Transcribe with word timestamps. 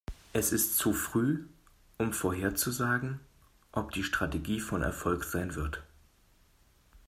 Es 0.33 0.51
ist 0.51 0.77
zu 0.77 0.93
früh, 0.93 1.45
um 1.99 2.11
vorherzusagen, 2.11 3.19
ob 3.71 3.91
die 3.91 4.03
Strategie 4.03 4.59
von 4.59 4.81
Erfolg 4.81 5.23
sein 5.23 5.53
wird. 5.53 5.83